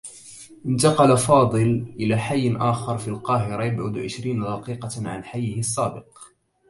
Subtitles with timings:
[0.65, 6.17] انتقل فاضل إلى حيّ آخر في القاهرة يبعد عشرين دقيقة عن حيّه الّسّابق.